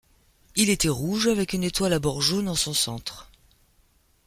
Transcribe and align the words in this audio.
Il 0.55 0.71
était 0.71 0.89
rouge 0.89 1.27
avec 1.27 1.53
une 1.53 1.63
étoile 1.63 1.93
à 1.93 1.99
bords 1.99 2.23
jaunes 2.23 2.49
en 2.49 2.55
son 2.55 2.73
centre. 2.73 3.29